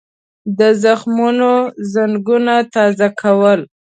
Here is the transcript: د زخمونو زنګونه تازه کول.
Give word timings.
د 0.59 0.61
زخمونو 0.83 1.51
زنګونه 1.93 2.55
تازه 2.73 3.07
کول. 3.21 3.59